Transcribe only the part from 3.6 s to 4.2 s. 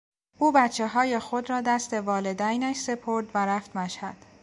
مشهد.